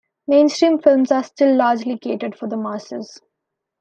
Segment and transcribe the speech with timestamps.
[0.25, 3.21] Mainstream films are still largely catered for the masses.